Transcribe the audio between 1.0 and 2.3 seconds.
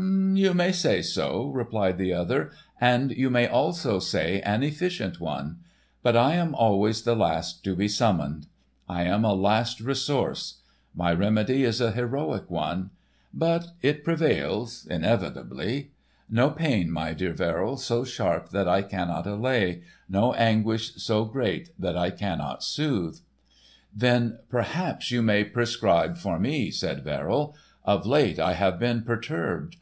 so," replied the